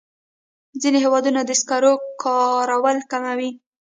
[0.81, 1.93] ځینې هېوادونه د سکرو
[2.23, 3.49] کارول کموي.